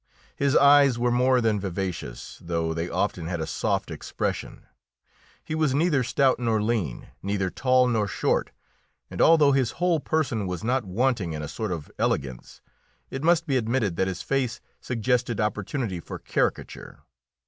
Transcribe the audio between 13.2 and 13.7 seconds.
must be